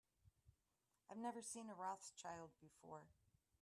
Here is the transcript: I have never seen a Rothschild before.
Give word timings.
I 1.11 1.13
have 1.13 1.21
never 1.21 1.43
seen 1.43 1.69
a 1.69 1.75
Rothschild 1.75 2.49
before. 2.59 3.01